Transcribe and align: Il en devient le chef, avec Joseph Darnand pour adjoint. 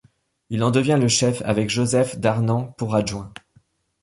Il 0.49 0.63
en 0.63 0.71
devient 0.71 0.97
le 0.99 1.07
chef, 1.07 1.43
avec 1.45 1.69
Joseph 1.69 2.17
Darnand 2.17 2.71
pour 2.75 2.95
adjoint. 2.95 3.31